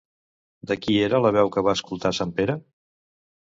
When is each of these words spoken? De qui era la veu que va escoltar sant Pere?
De 0.71 0.77
qui 0.85 0.95
era 1.07 1.19
la 1.25 1.31
veu 1.35 1.51
que 1.57 1.63
va 1.67 1.75
escoltar 1.81 2.13
sant 2.21 2.33
Pere? 2.41 2.57